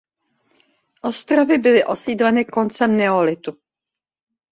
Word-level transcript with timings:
Ostrovy 1.01 1.57
byly 1.57 1.85
osídleny 1.85 2.45
koncem 2.45 2.97
neolitu. 2.97 3.57